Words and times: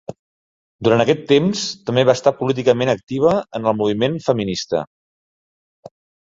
Durant 0.85 1.01
aquest 1.03 1.19
temps, 1.31 1.65
també 1.89 2.03
va 2.11 2.15
estar 2.19 2.33
políticament 2.39 2.93
activa 2.95 3.35
en 3.61 3.69
el 3.73 3.77
moviment 3.83 4.17
feminista. 4.29 4.83